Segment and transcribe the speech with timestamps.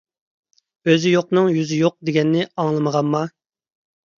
[0.91, 3.25] ئۆزى يوقنىڭ يۈزى يوق دېگەننى ئاڭلىمىغانما؟